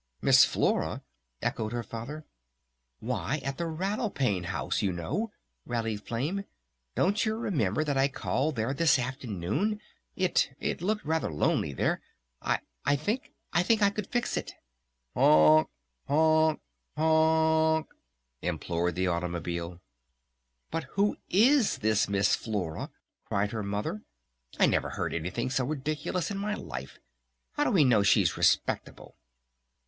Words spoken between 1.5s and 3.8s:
her Father. "Why, at the